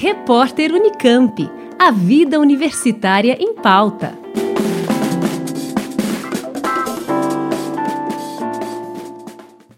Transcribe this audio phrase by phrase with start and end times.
[0.00, 1.50] Repórter Unicamp.
[1.76, 4.16] A vida universitária em pauta.